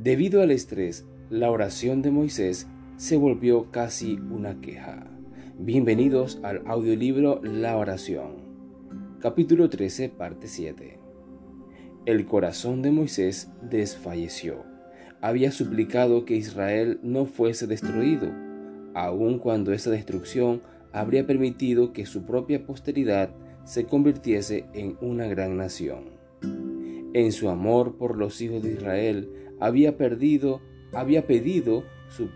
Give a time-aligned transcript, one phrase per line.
[0.00, 5.08] Debido al estrés, la oración de Moisés se volvió casi una queja.
[5.58, 8.36] Bienvenidos al audiolibro La oración.
[9.18, 11.00] Capítulo 13, parte 7.
[12.06, 14.62] El corazón de Moisés desfalleció.
[15.20, 18.30] Había suplicado que Israel no fuese destruido,
[18.94, 20.62] aun cuando esa destrucción
[20.92, 23.30] habría permitido que su propia posteridad
[23.64, 26.16] se convirtiese en una gran nación.
[27.14, 30.60] En su amor por los hijos de Israel había perdido,
[30.92, 32.28] había pedido su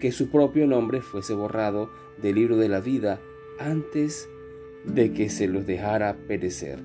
[0.00, 3.20] que su propio nombre fuese borrado del libro de la vida
[3.58, 4.28] antes
[4.84, 6.78] de que se los dejara perecer.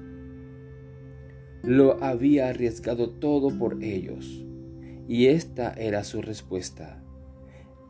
[1.63, 4.45] Lo había arriesgado todo por ellos,
[5.07, 7.03] y esta era su respuesta.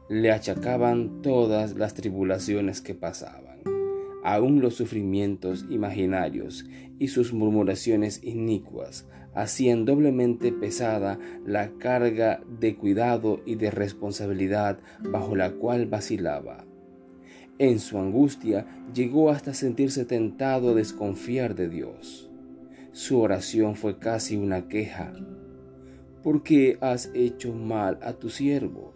[0.10, 3.62] Le achacaban todas las tribulaciones que pasaban,
[4.34, 6.66] aun los sufrimientos imaginarios
[7.00, 15.36] y sus murmuraciones inicuas hacían doblemente pesada la carga de cuidado y de responsabilidad bajo
[15.36, 16.66] la cual vacilaba.
[17.58, 22.30] En su angustia llegó hasta sentirse tentado a desconfiar de Dios.
[22.92, 25.12] Su oración fue casi una queja.
[26.22, 28.94] ¿Por qué has hecho mal a tu siervo?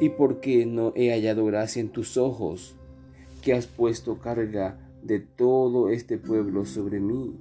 [0.00, 2.76] ¿Y por qué no he hallado gracia en tus ojos,
[3.40, 7.34] que has puesto carga de todo este pueblo sobre mí?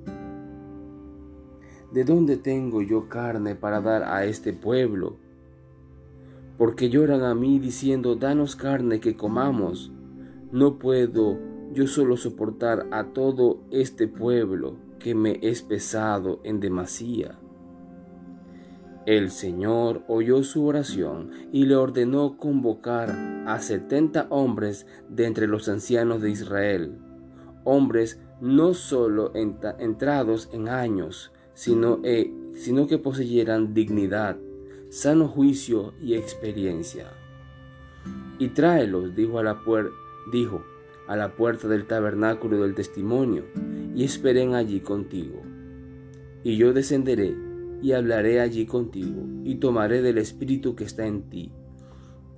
[1.92, 5.18] ¿de dónde tengo yo carne para dar a este pueblo?
[6.58, 9.92] Porque lloran a mí diciendo, danos carne que comamos.
[10.52, 11.38] No puedo
[11.74, 17.40] yo solo soportar a todo este pueblo que me es pesado en demasía.
[19.10, 23.10] El Señor oyó su oración y le ordenó convocar
[23.48, 27.00] a setenta hombres de entre los ancianos de Israel,
[27.64, 34.38] hombres no solo entrados en años, sino, eh, sino que poseyeran dignidad,
[34.90, 37.08] sano juicio y experiencia.
[38.38, 39.60] Y tráelos, dijo la,
[40.32, 40.64] dijo,
[41.08, 43.46] a la puerta del tabernáculo del testimonio,
[43.96, 45.42] y esperen allí contigo.
[46.44, 47.49] Y yo descenderé
[47.82, 51.52] y hablaré allí contigo, y tomaré del Espíritu que está en ti,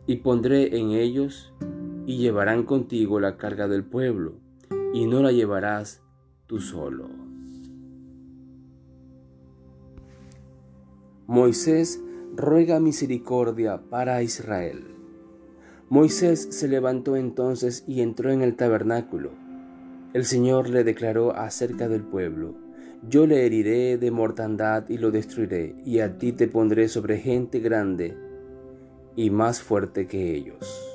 [0.08, 1.54] y pondré en ellos,
[2.06, 4.36] y llevarán contigo la carga del pueblo,
[4.94, 6.02] y no la llevarás
[6.48, 7.10] tú solo.
[11.28, 12.04] Moisés
[12.36, 14.84] ruega misericordia para Israel.
[15.90, 19.32] Moisés se levantó entonces y entró en el tabernáculo.
[20.14, 22.56] El Señor le declaró acerca del pueblo,
[23.08, 27.60] yo le heriré de mortandad y lo destruiré, y a ti te pondré sobre gente
[27.60, 28.16] grande
[29.16, 30.88] y más fuerte que ellos.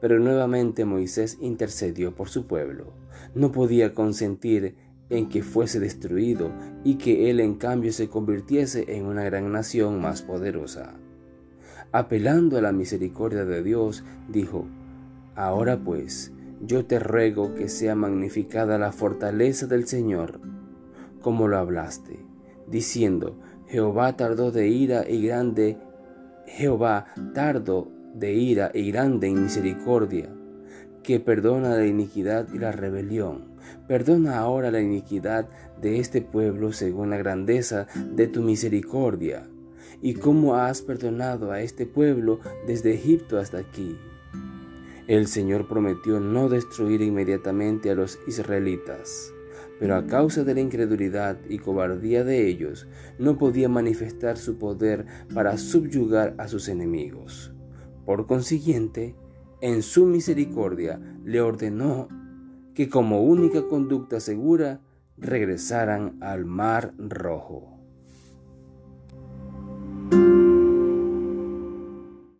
[0.00, 2.92] Pero nuevamente Moisés intercedió por su pueblo.
[3.34, 4.74] No podía consentir
[5.08, 6.50] en que fuese destruido
[6.84, 10.94] y que él en cambio se convirtiese en una gran nación más poderosa.
[11.90, 14.66] Apelando a la misericordia de Dios, dijo,
[15.36, 20.40] Ahora pues, yo te ruego que sea magnificada la fortaleza del Señor,
[21.24, 22.18] como lo hablaste,
[22.66, 25.78] diciendo, Jehová tardó de ira y grande,
[26.46, 30.28] Jehová tardo de ira y grande en misericordia,
[31.02, 33.54] que perdona la iniquidad y la rebelión.
[33.88, 35.48] Perdona ahora la iniquidad
[35.80, 39.48] de este pueblo según la grandeza de tu misericordia,
[40.02, 43.96] y cómo has perdonado a este pueblo desde Egipto hasta aquí.
[45.06, 49.32] El Señor prometió no destruir inmediatamente a los israelitas,
[49.78, 52.88] pero a causa de la incredulidad y cobardía de ellos,
[53.18, 57.52] no podía manifestar su poder para subyugar a sus enemigos.
[58.04, 59.16] Por consiguiente,
[59.60, 62.08] en su misericordia le ordenó
[62.74, 64.80] que como única conducta segura
[65.16, 67.73] regresaran al mar rojo.